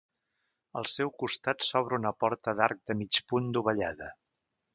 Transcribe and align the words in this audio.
Al 0.79 0.87
seu 0.91 1.11
costat 1.23 1.65
s'obre 1.65 1.99
una 2.03 2.13
porta 2.25 2.55
d'arc 2.61 2.81
de 2.91 2.97
mig 3.03 3.21
punt 3.33 3.53
dovellada. 3.59 4.11